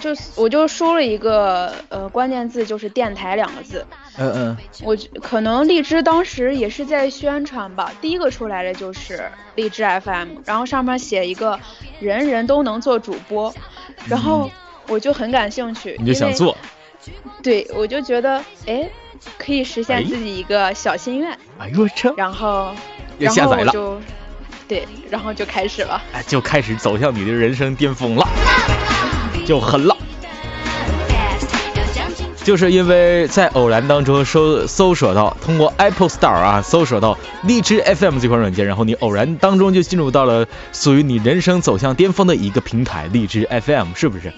[0.00, 3.86] 就我就输了一个呃关键字，就是电台两个字。
[4.16, 4.56] 嗯嗯。
[4.82, 11.60] 我可能荔枝当时也是在宣传吧，第一个出来的就是荔枝 FM，然后上面写一个
[12.00, 13.54] 人人都能做主播，
[14.06, 14.50] 然后
[14.88, 16.56] 我就很感兴趣，你就想做。
[17.42, 18.88] 对，我就觉得，哎，
[19.38, 21.36] 可以实现自己一个小心愿。
[21.58, 22.12] 哎呦我操！
[22.16, 22.74] 然后，
[23.18, 24.00] 然后我就，
[24.68, 26.00] 对，然后就开始了。
[26.12, 28.28] 哎，就开始走向你的人生巅峰了，
[29.46, 29.96] 就狠了。
[32.44, 44.32] 就是因为在偶然当中搜搜索到，通过 Apple Store 啊，搜索到荔枝 FM 这款软件，然后你偶然当中就进入到了属于你人生走向巅峰的一个平台——荔枝 FM，是不是？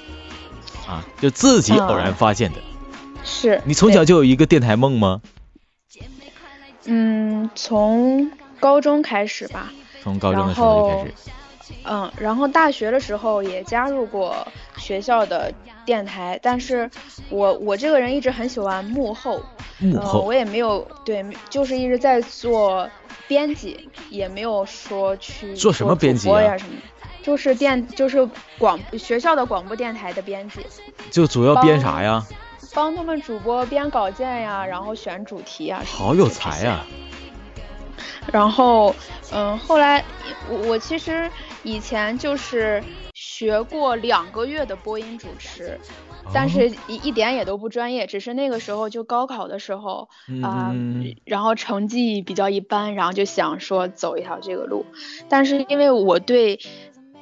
[0.94, 2.58] 啊，就自己偶然发现的，
[3.24, 5.20] 是你从小就有一个电台梦吗？
[6.84, 8.30] 嗯，从
[8.60, 9.72] 高中开始吧。
[10.02, 11.14] 从高中的时候就开始。
[11.84, 15.52] 嗯，然后大学的时候也加入过学校的
[15.84, 16.88] 电台，但是
[17.30, 19.42] 我我这个人一直很喜欢幕后，
[19.78, 22.88] 幕后我也没有对，就是一直在做
[23.26, 26.74] 编辑，也没有说去做什么编辑呀什么。
[27.24, 30.60] 就是电，就是广学校的广播电台的编辑，
[31.10, 32.22] 就主要编啥呀？
[32.74, 35.82] 帮他们主播编稿件呀，然后选主题呀。
[35.86, 36.84] 好有才呀！
[38.30, 38.94] 然后，
[39.32, 40.04] 嗯，后来
[40.50, 41.30] 我我其实
[41.62, 42.82] 以前就是
[43.14, 45.78] 学过两个月的播音主持，
[46.32, 50.08] 但是一一点也都不专业，只是那个时候就高考的时候
[50.42, 50.74] 啊，
[51.24, 54.84] 然后成绩比较一般，然后就想说走一条这个路，
[55.28, 56.58] 但是因为我对。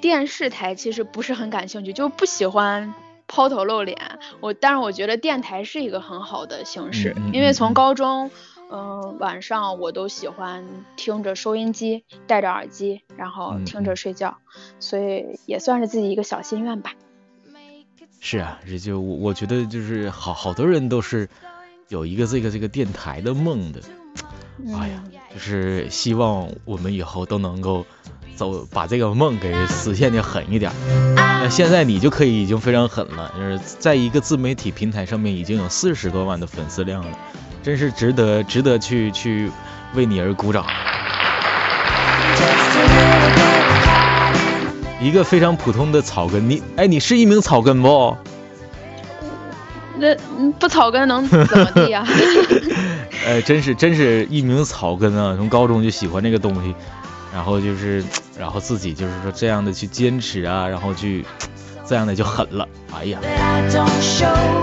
[0.03, 2.93] 电视台其实不是很感兴趣，就不喜欢
[3.29, 4.19] 抛头露脸。
[4.41, 8.33] 我但是我觉得电台是一个很好的形式，因为从高中，
[8.69, 14.39] 嗯，晚上我都喜欢听着收音机，戴着耳机，然后听着睡觉，
[14.81, 16.93] 所以也算是自己一个小心愿吧。
[18.19, 21.29] 是啊，这就我我觉得就是好好多人都是
[21.89, 23.81] 有一个这个这个电台的梦的。
[24.75, 27.87] 哎呀，就是希望我们以后都能够。
[28.43, 30.73] 走，把这个梦给实现的狠一点。
[31.15, 37.11] 那现在你就可以已经非常狠了，就是在一个自媒体平台上面已经有四十多万的粉丝量了，
[37.63, 39.49] 真是值得值得去去
[39.95, 40.67] 为你而鼓掌。
[45.01, 48.17] 一个非常普通的草根，你哎，你是一名草根不？
[49.99, 50.17] 那
[50.59, 52.05] 不草根能怎么地呀？
[53.25, 55.35] 哎， 真是真是一名草根啊！
[55.37, 56.75] 从高中就喜欢这个东西。
[57.33, 58.05] 然后就是，
[58.39, 61.25] 然后自己就是说这样的去坚持啊，然后去
[61.87, 62.69] 这样的就狠了。
[62.95, 63.19] 哎呀，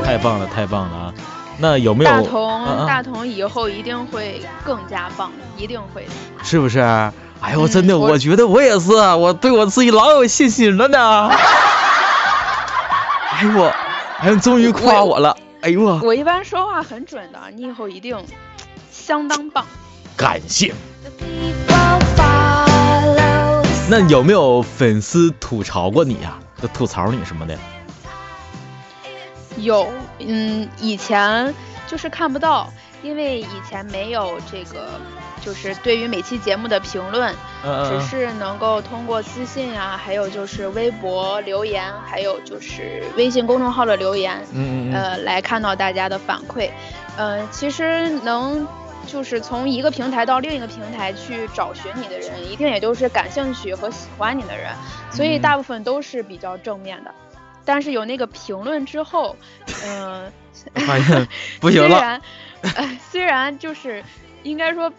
[0.06, 1.14] 太棒了，太棒了啊！
[1.58, 6.12] 那有没有大同啊啊大同以后一定会更加棒，一定会的。
[6.44, 6.80] 是不是？
[6.80, 11.30] 哎呦，我真的，我我觉得我也是，啊我对我自己老有信心了呢。
[13.32, 13.74] 哎呦我，
[14.20, 15.36] 哎呦，终于夸我了。
[15.62, 18.18] 哎呦我，我一般说话很准的，你以后一定
[18.92, 19.66] 相当棒。
[20.16, 20.74] 感谢。
[23.92, 27.58] 那有没有粉丝吐槽过你呀、就吐槽你什么的？
[29.58, 29.88] 有，
[30.20, 31.52] 嗯，以前
[31.88, 32.72] 就是看不到，
[33.02, 34.90] 因为以前没有这个，
[35.42, 46.70] 就是对于每期节目的评论，只嗯只是能够通过私信啊，还有就是微博留言，还有就是微信公众号的留言，嗯嗯嗯呃，来看到大家的反馈。
[47.18, 48.66] 呃，其实能
[49.10, 54.72] 就是从一个平台到另一个平台去找寻你的人，一定也都是感兴趣和喜欢你的人，
[55.12, 57.14] 所以嗯大部分都是比较正面的。
[57.66, 59.36] 但是有那个评论之后，
[59.84, 60.32] 嗯、
[60.76, 61.28] 嗯，发现
[61.60, 61.90] 不行 了。
[61.90, 62.22] 虽然，
[62.76, 64.04] 呃，虽然就是
[64.44, 64.92] 应该说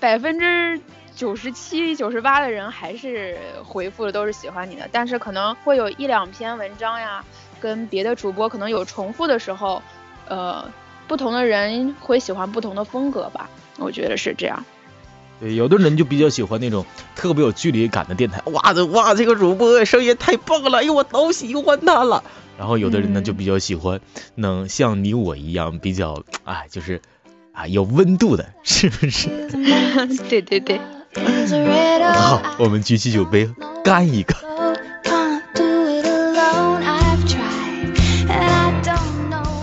[0.00, 0.80] 百分之
[1.14, 7.24] 九十七、九十八的人还是回复的都是喜欢你的，但是可能会有一两篇文章呀，
[7.60, 9.82] 跟别的主播可能有重复的时候，
[10.28, 10.70] 呃，
[11.06, 14.64] 不同的人会喜欢不同的风格吧，我觉得是这样。
[15.38, 22.24] 对，有的人就比较喜欢那种特别有距离感的电台，哇这哇这个主播声音太棒了，哎呦我老喜欢他了。
[22.58, 24.00] 然后有的人呢嗯就比较喜欢
[24.34, 27.02] 能像你我一样比较 哎就是
[27.52, 29.28] 啊有温度的，是不是？
[30.30, 30.80] 对 对对，
[32.14, 33.50] 好，我们举起酒杯
[33.84, 34.34] 干一个。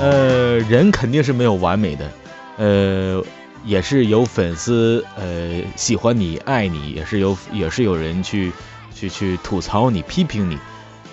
[0.04, 2.12] 呃，人肯定是没有完美的，
[2.58, 3.24] 呃，
[3.64, 8.52] 也是有粉丝呃喜欢你、爱你，也是有也是有人去
[8.94, 10.58] 去去吐槽你、批评你。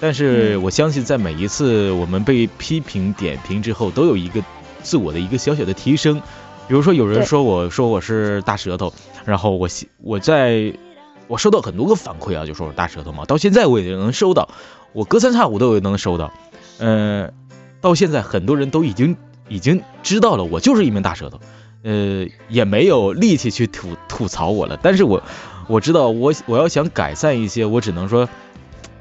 [0.00, 4.42] 但是嗯我相信，在每一次我们被批评、点评之后，都有一个
[4.82, 6.20] 自我的一个小小的提升。
[6.66, 8.92] 比如说，有人说我说我是大舌头，
[9.24, 10.72] 然后我喜我在
[11.28, 14.48] 我收到很多个反馈啊，就说我大舌头嘛，到现在我也能收到，
[14.92, 16.32] 我隔三差五都有能收到。
[16.78, 17.30] 呃，
[17.80, 19.16] 到现在很多人都已经
[19.48, 21.40] 已经知道了我就是一名大舌头，
[21.82, 24.78] 呃，也没有力气去吐吐槽我了。
[24.82, 25.22] 但是我
[25.66, 28.28] 我知道我我要想改善一些，我只能说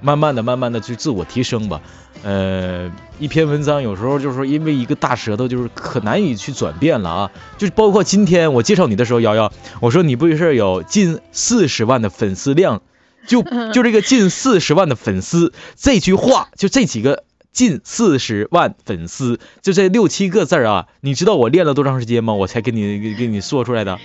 [0.02, 1.82] 慢慢的、慢慢的去自我提升吧。
[2.22, 12.82] 呃，一篇文章有时候就是说因为一个大舌头就是可难以去转变了啊，就包括今天我介绍你的时候，瑶瑶，我说你不是有近四十万的粉丝量，
[13.26, 17.24] 就就这个近四十万的粉丝这句话，就这几个
[17.60, 22.34] 近四十万粉丝，就这六七个字儿啊，你知道我练了多长时间吗？
[22.34, 24.00] 我才给你给给你说出来的。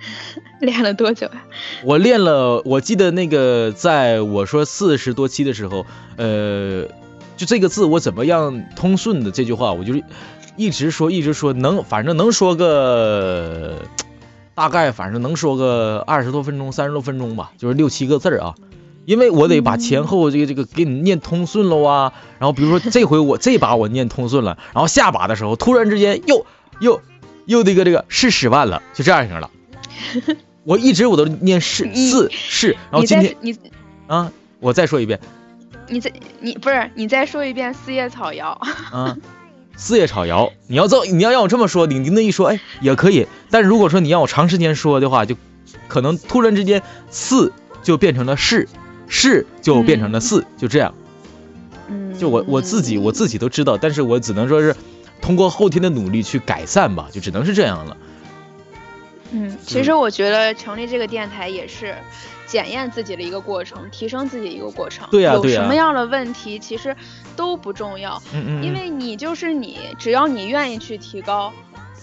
[0.62, 1.44] 练了多久呀？
[1.84, 5.84] 我练了，我记得那个在我说四十多期的时候，
[6.16, 6.86] 呃，
[7.36, 10.02] 就这个字我怎么样通顺的这句话，我就是
[10.56, 13.74] 一直说一直说，能反正能说个
[14.54, 18.54] 大概反正能说个二十多分钟、三十多分钟吧，就是六七个字儿啊。
[19.06, 26.44] 因为我得把前后这个这个给你念通顺了啊，然后比如说这回我这把我念通顺了，然后下把的时候突然之间又
[26.80, 27.00] 又
[27.46, 29.50] 又这个这个是十万了，就这样型了。
[30.64, 33.56] 我一直我都念是你四是，然后今天你
[34.08, 35.20] 啊，我再说一遍。
[35.88, 38.60] 你再你不是你再说一遍四叶草摇。
[38.90, 39.16] 啊，
[39.76, 45.36] 四叶草摇，你要这你要让我这么说，你你那一说，哎也可以，但是如果说你让我长时间说的话，就
[45.86, 47.52] 可能突然之间四
[47.84, 48.68] 就变成了是，
[49.08, 50.94] 是就变成了四，就这样。
[51.88, 54.74] 嗯，就我我自己我自己都知道，但是我只能说是
[55.20, 57.96] 通过后天的努力去改善吧，就只能是这样了。
[59.32, 61.94] 嗯，其实我觉得成立这个电台也是
[62.46, 65.04] 检验自己的一个过程，提升自己一个过程。
[65.06, 66.96] 有对呀对呀什么样的问题其实
[67.34, 71.52] 都不重要，嗯嗯，因为你就是你，只要你愿意去提高，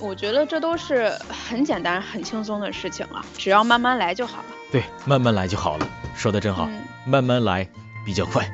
[0.05, 4.45] 我觉得这都是很简单、很轻松的事情了，只要慢慢来就好了。
[4.69, 7.65] 对，慢慢来就好了，说的真好，嗯慢慢来
[8.05, 8.45] 比较快。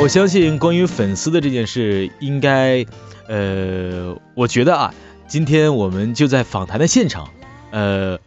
[0.00, 2.84] 我相信关于粉丝的这件事，应该，
[3.28, 4.92] 呃，我觉得啊，
[5.28, 7.28] 今天我们就在访谈的现场，
[7.70, 8.18] 呃，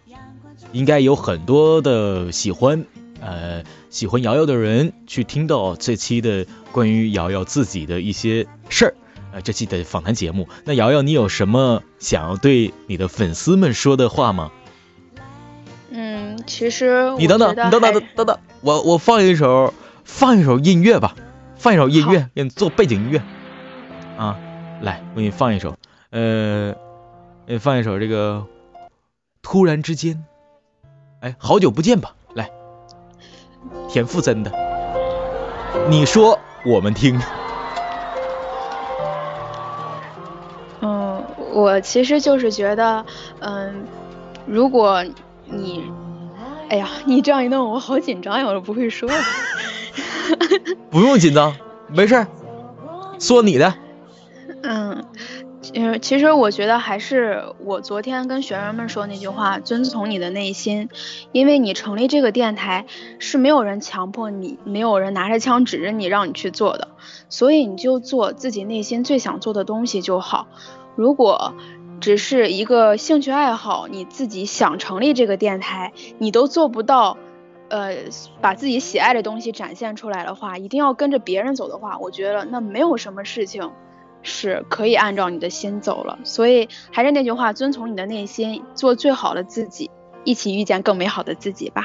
[0.71, 2.85] 应该有很多的喜欢，
[3.19, 3.61] 呃，
[3.93, 8.95] 喜欢瑶瑶的人去听到这期的关于瑶瑶自己的一些事儿，
[9.31, 10.49] 呃，这期的访谈节目。
[10.65, 14.51] 那瑶瑶，你有什么想要对你的粉丝们说的话吗？
[15.91, 19.71] 嗯，其实你等等，你等等等等等，我我放一首
[20.03, 21.13] 放一首音乐吧，
[21.55, 23.21] 放一首音乐，给你做背景音乐。
[24.17, 24.39] 啊，
[24.81, 25.77] 来，我给你放一首，
[26.09, 26.73] 呃，
[27.45, 28.47] 给你放一首这个
[29.43, 30.25] 突然之间，
[31.19, 32.22] 哎，好久不见吧，来，
[33.89, 34.51] 田馥甄的，
[35.89, 37.19] 你说我们听。
[40.81, 43.05] 嗯，我其实就是觉得，
[43.39, 43.85] 嗯，
[44.45, 45.03] 如果
[45.45, 45.91] 你，
[46.69, 49.09] 哎呀，你这样一弄，我好紧张呀，我都不会说。
[50.89, 51.55] 不用紧张，
[51.87, 52.27] 没事儿，
[53.19, 53.73] 说你的。
[54.63, 55.03] 嗯。
[55.73, 60.89] 嗯，其实我觉得还是我昨天跟学员们说那句话，遵从你的内心，
[61.31, 62.85] 因为你成立这个电台
[63.17, 66.89] 是没有人强迫你，没有人拿着枪指着你让你去做的，
[67.29, 70.47] 所以你就做自己内心最想做的东西就好。
[70.95, 71.53] 如果
[72.01, 77.17] 只是一个兴趣爱好，你自己想成立这个电台，你都做不到，
[77.69, 77.95] 呃，
[78.41, 83.71] 把自己喜爱的东西展现出来的话，一定要跟着别人走的话，我觉得那没有什么事情。
[84.23, 89.91] 是可以按照你的心走了，所以还是那句话，遵从你的内心，做最好的自己，
[90.23, 91.83] 一起遇见更美好的自己吧。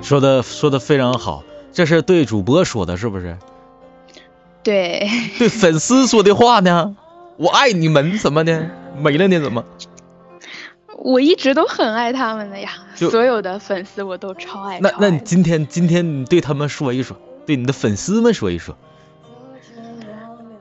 [0.00, 1.42] 说的说的非常好，
[1.72, 3.36] 这是对主播说的，是不是？
[4.62, 5.08] 对。
[5.38, 6.96] 对粉丝说的话呢？
[7.36, 8.70] 我爱你们怎么的？
[9.00, 9.40] 没了呢？
[9.40, 9.64] 怎么？
[10.98, 14.78] 我一直都很爱他们的呀，所有的粉丝我都超爱。
[14.80, 18.76] 那那你今天今天你对他们说一说，对你的粉丝们说一说。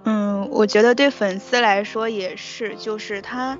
[0.03, 3.57] 嗯，我觉得对粉丝来说也是，就是他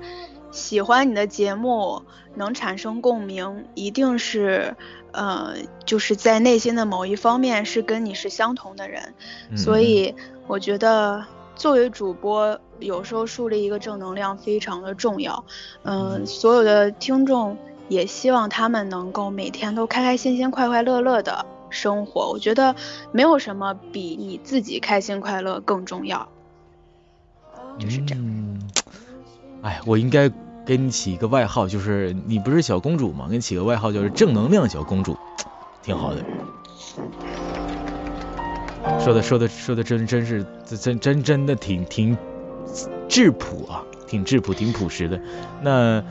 [0.50, 2.02] 喜欢你的节目，
[2.34, 4.76] 能产生共鸣，一定是
[5.12, 5.54] 呃，
[5.84, 9.14] 就是在内心的某一方面是跟你是相同的人，
[9.56, 10.14] 所以
[10.46, 11.24] 我觉得。
[11.56, 15.44] 作为主播，有时候树立一个正能量非常的重要。
[15.82, 17.56] 嗯，所有的听众
[17.88, 22.30] 也希望他们能够每天都开开心心、快快乐乐的生活。
[22.30, 22.74] 我觉得
[23.12, 26.28] 没有什么比你自己开心快乐更重要。
[27.78, 28.60] 就是这样。
[29.62, 30.30] 哎，我应该
[30.66, 33.26] 给你起一个外号，就是你不是小公主吗？
[33.28, 35.16] 给你起个外号，就是正能量小公主，
[35.82, 36.24] 挺好的。
[39.00, 40.44] 说的说的说的真真是
[40.80, 42.16] 真真真的挺挺
[43.08, 45.20] 质朴啊，挺质朴挺朴实的。
[45.62, 46.02] 那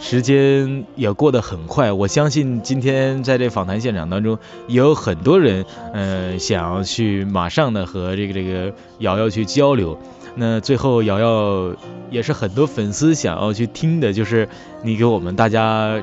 [0.00, 9.98] 时间也过得很快，我相信今天在这访谈现场当中也有很多人，嗯，想要去马上的和这个这个瑶瑶去交流。
[10.34, 11.76] 那最后瑶瑶
[12.10, 14.48] 也是很多粉丝想要去听的，就是
[14.82, 16.02] 你给我们大家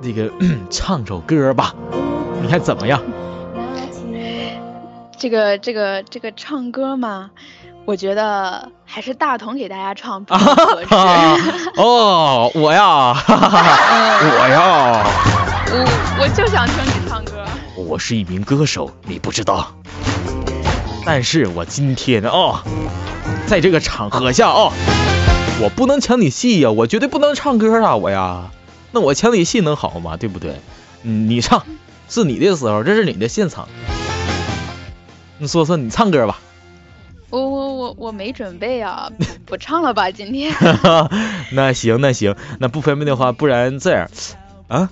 [0.00, 0.30] 那个
[0.70, 1.74] 唱首歌吧，
[2.42, 3.00] 你看怎么样？
[5.22, 7.30] 这个这个这个唱歌嘛，
[7.84, 10.88] 我觉得还是大同给大家唱比较合适。
[11.80, 15.06] 哦，我呀， 我呀，
[15.70, 17.44] 我我就想听你唱歌。
[17.76, 19.72] 我是一名歌手，你不知道。
[21.06, 22.64] 但是我今天啊，
[23.46, 24.72] 在这个场合下啊，
[25.62, 28.50] 我不能抢你戏呀，我绝对不能唱歌啊，我呀，
[28.90, 30.16] 那我抢你戏能好吗？
[30.18, 30.60] 对不对？
[31.04, 31.62] 嗯，你唱，
[32.08, 33.68] 是你的时候，这是你的现场。
[35.42, 36.38] 你说说，你唱歌吧。
[37.28, 39.10] 我我我我没准备啊，
[39.44, 40.54] 不唱了吧今天。
[41.50, 44.08] 那行那行，那不方便的话，不然这样
[44.68, 44.88] 啊？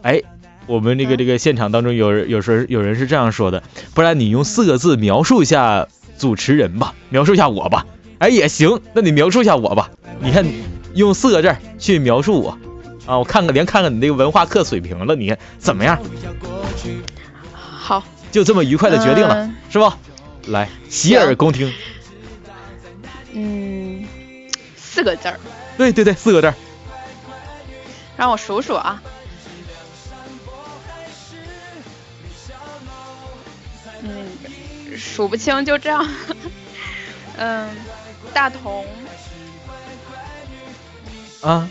[0.00, 0.22] 哎，
[0.66, 3.62] 我们这个这个现场当中有有时候有人是这样说的，
[3.92, 7.84] 不然你用四个字描述一下主持人吧，描述一下我吧。
[8.16, 9.90] 哎也行，那你描述一下我吧。
[10.20, 10.42] 你看
[10.94, 12.58] 用四个字去描述我
[13.04, 15.98] 啊，我看看连看看你那个文化课水平了，你看怎么样？
[17.60, 18.02] 好。
[18.30, 19.98] 就这么愉快的决定了，是吧？
[20.46, 21.72] 来，洗耳恭听。
[23.32, 24.06] 嗯，
[24.76, 25.38] 四个字儿。
[25.76, 26.54] 对对对，四个字儿。
[28.16, 29.02] 让我数数啊。
[34.02, 36.06] 嗯，数不清，就这样。
[37.36, 37.68] 嗯，
[38.32, 38.86] 大同。
[41.42, 41.68] 啊？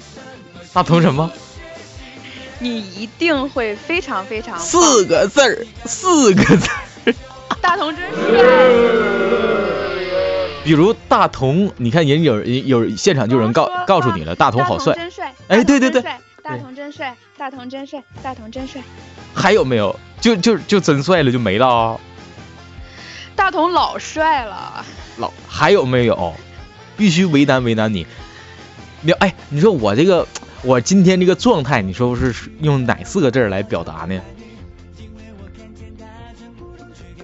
[0.74, 1.32] 大同什么？
[2.60, 7.14] 你一定会非常非常四个字儿，四个字儿。
[7.62, 8.20] 大同真帅。
[10.64, 14.94] 比如大同，你看人有人有现场就有人告告诉你了，大同好帅。
[14.96, 15.34] 真帅。
[15.48, 16.04] 哎，对对对。
[16.42, 18.82] 大同真帅，大同真帅，大同真帅。
[19.34, 20.00] 还有没有？
[20.22, 22.00] 就就就真帅了就没了。
[23.36, 24.86] 大同老帅了。
[25.18, 26.34] 老还有没有？
[26.96, 28.08] 必须为难为难你。
[29.02, 30.28] 你哎，你说我这个。
[30.66, 34.20] 我今天这个状态，你说是用哪四个字来表达呢？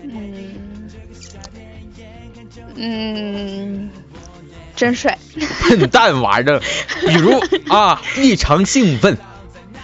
[0.04, 0.44] 嗯
[2.76, 3.90] 嗯，
[4.76, 5.18] 真帅！
[5.68, 6.60] 笨蛋玩意儿，
[7.08, 7.40] 比如
[7.74, 9.18] 啊，异常兴奋，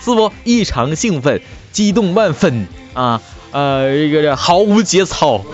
[0.01, 0.31] 是不？
[0.43, 1.41] 异常兴奋，
[1.71, 5.43] 激动万分啊，呃，这个毫无节操，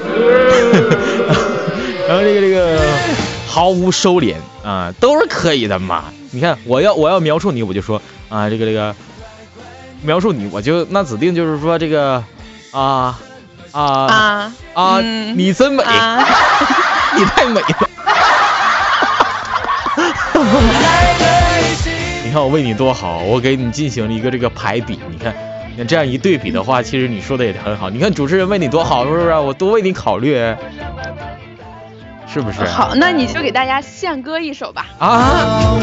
[2.08, 2.80] 然后这个这个
[3.47, 6.06] 毫无收敛啊，都是可以的嘛。
[6.34, 8.95] 你看，我要我要描述你，我就说啊，这个这个，
[10.01, 12.23] 描述你，我就那指定就是说这个
[12.71, 13.19] 啊
[13.71, 14.99] 啊啊
[15.36, 16.25] 你真美，啊，
[17.15, 17.89] 你太美了。
[22.25, 25.36] 你看我为你多好，我给你进行了一个这个排比，你看，
[25.69, 27.91] 你看这样一对比的话，其实你说的也很好。
[27.91, 29.31] 你看主持人为你多好，是不是？
[29.36, 30.34] 我多为你考虑，
[32.28, 32.63] 是不是？
[32.65, 34.88] 好，那你就给大家献歌一首吧。
[34.99, 35.80] 啊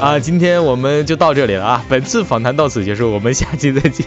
[0.00, 0.18] 啊！
[0.18, 1.84] 今天我们就到这里了啊！
[1.88, 4.06] 本次访谈到此结束，我们下期再见。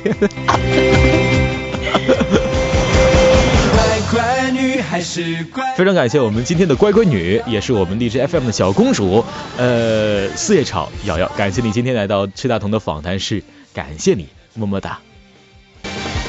[3.71, 5.63] 乖乖女还是乖。
[5.75, 9.23] 非常感谢我们今天的乖乖女，也是我们荔枝 FM 的小公主，
[9.57, 13.43] 呃，四叶草瑶瑶，感谢你今天来到崔大同的访谈室，
[13.73, 14.99] 感谢你，么么哒。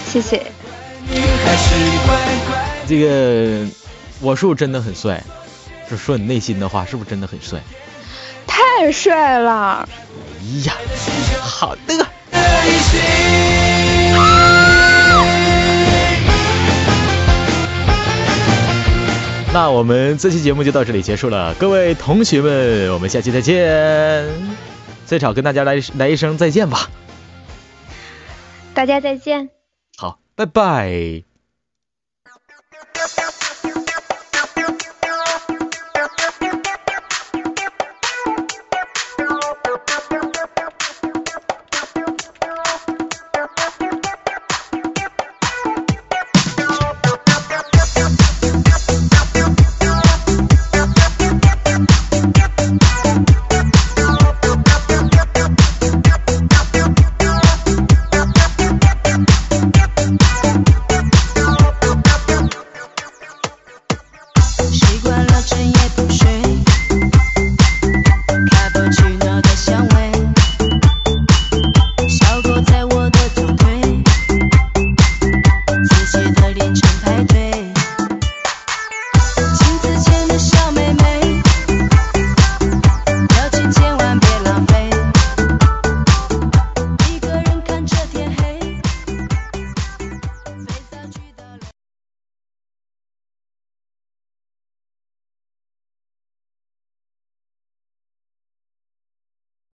[0.06, 0.46] 谢谢。
[2.88, 3.66] 这个
[4.20, 5.22] 我是不是真的很帅？
[5.88, 7.60] 就说你内心的话，是不是真的很帅？
[8.46, 9.88] 太帅了！
[10.40, 10.74] 哎呀，
[11.40, 12.06] 好的。
[19.52, 24.26] 那我们这期节目就到这里结束了，各位同学们，我们下期再见。
[25.06, 26.90] 最少跟大家来来一声再见吧。
[28.74, 29.48] 大家再见。
[29.96, 31.35] 好，拜拜。